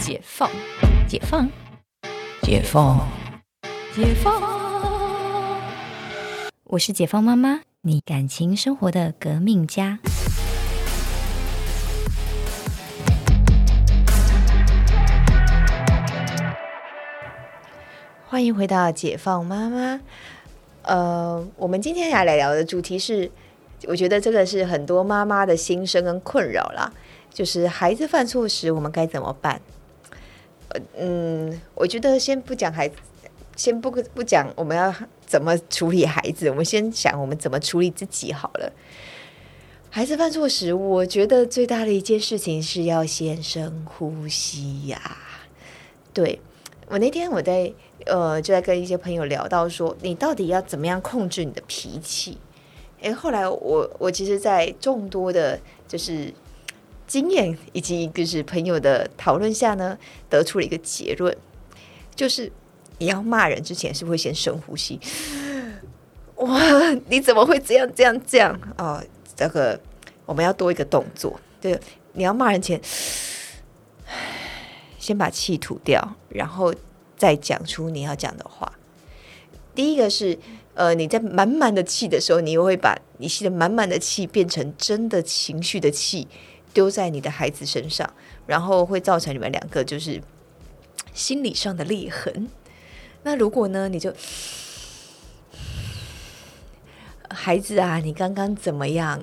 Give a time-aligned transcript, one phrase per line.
[0.00, 0.50] 解放，
[1.06, 1.46] 解放，
[2.40, 3.06] 解放，
[3.94, 4.42] 解放。
[6.64, 9.98] 我是解放妈妈，你感情生活的革命家。
[18.26, 20.00] 欢迎回到解放妈妈。
[20.82, 23.30] 呃，我们今天要来聊的主题是，
[23.86, 26.90] 我觉得这个是很多妈妈的心声跟困扰啦，
[27.28, 29.60] 就是孩子犯错时，我们该怎么办？
[30.96, 32.96] 嗯，我觉得先不讲孩子，
[33.56, 34.94] 先不不讲我们要
[35.26, 38.72] 怎么处理孩子，我们先想我们怎么处理自己好了。
[39.90, 45.18] 孩子犯错时，我觉得最大的一件事情是要先深呼吸呀。
[46.14, 46.40] 对
[46.88, 47.72] 我那天我在
[48.06, 52.38] 呃就在跟一些朋友聊到说，你到底要怎么样控制你的脾气？
[53.00, 56.32] 诶，后来我我其实，在众多的就是
[57.10, 61.36] 经验以及就是朋友的讨论下呢，得出了一个结论，
[62.14, 62.52] 就是
[62.98, 65.00] 你要骂人之前是会先深呼吸。
[66.38, 66.60] 哇，
[67.08, 69.02] 你怎么会这样这样这样哦？
[69.34, 69.80] 这个
[70.24, 71.76] 我们要多一个动作，对，
[72.12, 72.80] 你要骂人前，
[74.96, 76.72] 先把气吐掉，然后
[77.16, 78.72] 再讲出你要讲的话。
[79.74, 80.38] 第一个是，
[80.74, 86.28] 呃，你在满满的气的时候，你又会把你吸的满满的气变成真的情绪的气，
[86.72, 88.12] 丢在你的孩子身上，
[88.46, 90.20] 然后会造成你们两个就是
[91.12, 92.48] 心理上的裂痕。
[93.22, 94.14] 那如果呢，你就。
[97.32, 99.22] 孩子啊，你刚刚怎么样？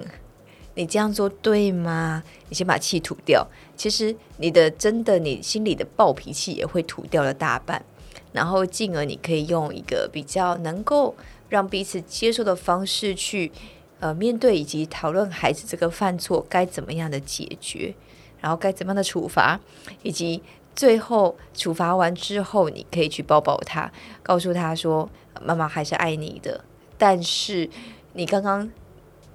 [0.75, 2.23] 你这样做对吗？
[2.47, 3.45] 你先把气吐掉。
[3.75, 7.83] 其实你的真的，你心里的暴脾气也会吐掉了大半，
[8.31, 11.15] 然后进而你可以用一个比较能够
[11.49, 13.51] 让彼此接受的方式去
[13.99, 17.93] 呃面对以及讨论孩子这个犯错该怎么样的解决，
[18.39, 19.59] 然后该怎么样的处罚，
[20.03, 20.41] 以及
[20.75, 23.91] 最后处罚完之后，你可以去抱抱他，
[24.23, 25.09] 告诉他说
[25.41, 26.63] 妈妈还是爱你的，
[26.97, 27.69] 但是。
[28.13, 28.67] 你刚刚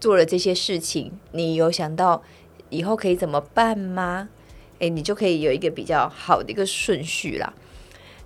[0.01, 2.21] 做了这些事情，你有想到
[2.69, 4.29] 以后可以怎么办吗？
[4.81, 7.55] 诶，你就可以有一个比较好的一个顺序啦。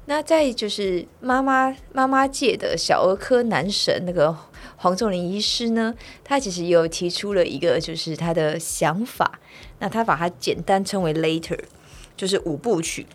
[0.07, 4.37] 那再就是妈妈妈妈界的小儿科男神那个
[4.77, 5.95] 黄仲林医师呢，
[6.25, 9.39] 他其实有提出了一个就是他的想法，
[9.81, 11.59] 那他把它简单称为 later，
[12.17, 13.07] 就是五部曲。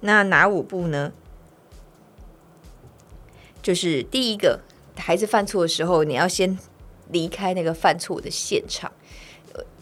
[0.00, 1.12] 那哪五步呢？
[3.62, 4.60] 就是第一个。
[4.98, 6.58] 孩子犯错的时候，你要先
[7.10, 8.90] 离开那个犯错的现场。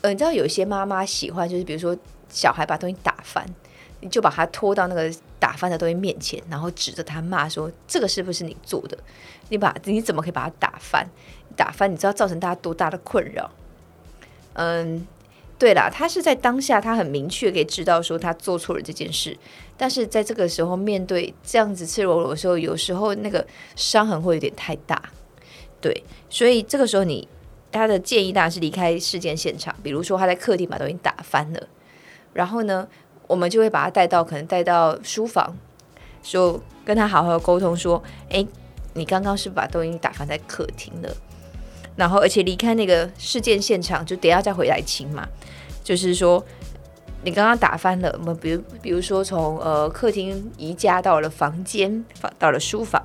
[0.03, 1.97] 呃，你知道有些妈妈喜欢，就是比如说
[2.35, 3.47] 小孩把东西打翻，
[4.01, 8.99] 你就把他拖到那个打翻的东西面前，然后指着他骂说：“这个是不是你做的？
[9.49, 11.09] 你把你怎么可以把它打翻？
[11.55, 13.51] 打翻你知道造成大家多大的困扰？”
[14.55, 15.07] 嗯，
[15.59, 19.37] 对啦，他是在当下他很明确可以知道说他做错了这件事，
[19.77, 23.47] 但是在这个时候面对这样子赤裸裸的时候，有时候那个
[23.77, 25.01] 伤痕会有点太大。
[25.81, 27.29] 对，所以这个时候你
[27.71, 29.75] 他的建议当然是离开事件现场。
[29.83, 31.69] 比如说他在客厅把东西打翻了，
[32.35, 32.87] 然后呢，
[33.27, 35.57] 我们就会把他带到可能带到书房，
[36.23, 38.47] 说跟他好好沟通，说：“哎，
[38.93, 41.17] 你刚刚是把东西打翻在客厅了，
[41.97, 45.27] 然后而且离开那个事件现场，就等下再回来清嘛。
[45.83, 46.45] 就是说
[47.23, 53.03] 你刚刚打翻了，我们比如比如说从呃客厅移家到了房间，房到了书房。”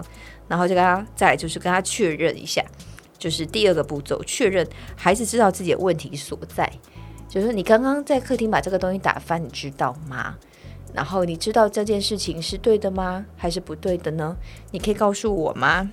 [0.50, 2.66] 然后就跟他再就是跟他确认一下，
[3.20, 6.68] 就是第二个步骤，确认孩子知道自己的问题所在。
[7.30, 10.36] 就是你刚刚在客厅把这个东西打翻，你知道吗？
[10.92, 13.24] 然后你知道这件事情是对的吗？
[13.38, 14.36] 还是不对的呢？
[14.72, 15.92] 你可以告诉我吗？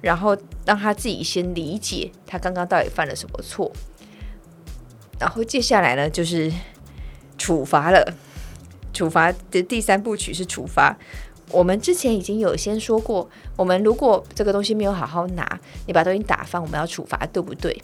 [0.00, 3.70] 然后让他自己先理解他刚刚到底犯了什么错。
[5.18, 6.50] 然后接下来呢，就是
[7.36, 8.14] 处罚了。
[8.92, 10.96] 处罚的第三部曲是处罚。
[11.50, 17.82] 我们之前已经有先说过，我们如果这个东西没有好好拿，你把东西打翻，我们要处罚，对不对？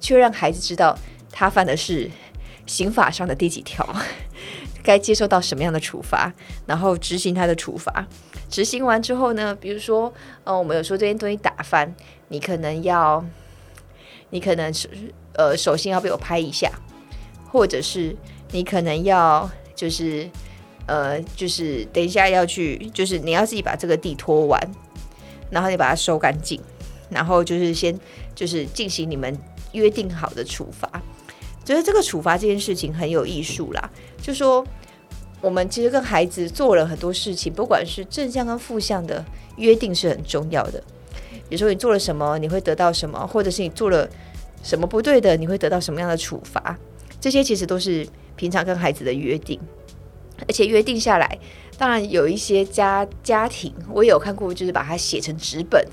[0.00, 0.96] 却让孩子知道
[1.32, 2.08] 他犯的是
[2.66, 3.84] 刑法上的第几条，
[4.84, 6.32] 该接受到什么样的处罚，
[6.66, 8.06] 然后执行他的处罚。
[8.48, 10.12] 执行完之后呢，比如说，
[10.44, 11.92] 呃，我们有说这件东西打翻，
[12.28, 13.24] 你可能要，
[14.30, 14.88] 你可能是
[15.32, 16.70] 呃，首先要被我拍一下，
[17.50, 18.14] 或者是
[18.50, 20.30] 你可能要就是。
[20.84, 24.60] 呃，就是等一下要去，就是你要自己把这个地拖完，
[25.48, 26.60] 然后你把它收干净，
[27.08, 27.96] 然后就是先
[28.34, 29.38] 就是进行你们
[29.70, 31.00] 约定好的处罚。
[31.64, 34.64] 觉得这个处罚这件事情很有艺术啦，就说
[35.40, 39.24] 我们其实跟孩子做了很多事情，不管是正向跟负向的
[39.56, 40.82] 约定是很重要的。
[41.48, 44.08] 比如说你做了什么，你会得到什么，或者是你做了
[44.62, 46.78] 什么不对的，你会得到什么样的处罚，
[47.20, 48.06] 这些其实都是
[48.36, 49.60] 平常跟孩子的约定。
[50.48, 51.38] 而且约定下来。
[51.78, 55.84] 当然有一些家家庭，我有看过，就是把它写成纸本，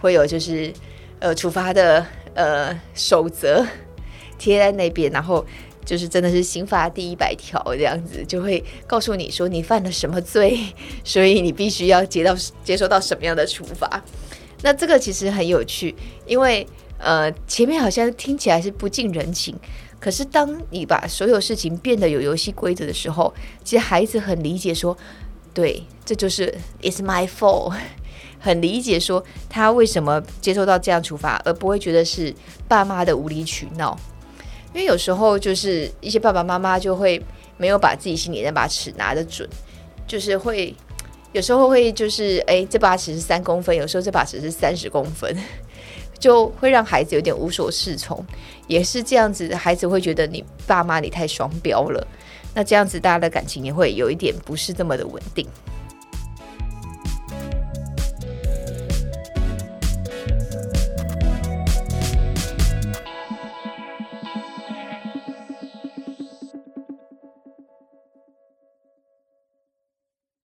[0.00, 0.72] 会有就是
[1.18, 2.04] 呃处罚的
[2.34, 3.64] 呃守则
[4.40, 5.44] 贴在那边，然后
[5.84, 10.58] 就是真的是刑法第一百条这样子，就会告诉你说你犯了什么罪，
[11.04, 12.34] 所以你必须要接到
[12.64, 14.02] 接受到什么样的处罚。
[14.62, 15.94] 那这个其实很有趣，
[16.26, 16.66] 因为
[16.98, 19.54] 呃前面好像听起来是不近人情。
[20.00, 24.96] 可是，当你把所有事情变得有游戏规则的时候，其实孩子很理解说，
[25.52, 27.74] 对，这就是 it's my fault，
[28.40, 32.34] 很理解说他为什么接受到这样处罚，而不会觉得是
[32.66, 33.94] 爸妈的无理取闹。
[34.72, 37.22] 因为有时候就是一些爸爸妈妈就会
[37.56, 39.48] 没有把自己心里那把尺拿得准，
[40.06, 40.74] 就是会
[41.32, 45.36] 有时候会就是哎，这把尺是三公分，有时候这把尺是三十公分。
[46.20, 48.22] 就会让孩子有点无所适从，
[48.66, 52.06] 也是这样子，孩子会觉得你爸妈你太双标了，
[52.54, 55.48] 那这样子大家的感情也会有一点不是这么的稳定。